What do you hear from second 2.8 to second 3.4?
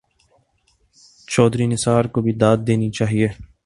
چاہیے۔